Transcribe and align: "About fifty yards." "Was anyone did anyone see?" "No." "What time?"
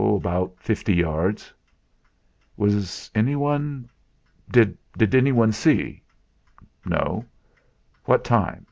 "About 0.00 0.58
fifty 0.58 0.94
yards." 0.94 1.52
"Was 2.56 3.10
anyone 3.14 3.90
did 4.50 4.78
anyone 5.14 5.52
see?" 5.52 6.00
"No." 6.86 7.26
"What 8.06 8.24
time?" 8.24 8.66